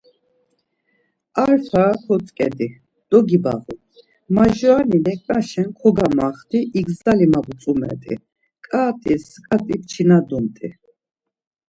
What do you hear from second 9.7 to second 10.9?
pçinadumet̆i.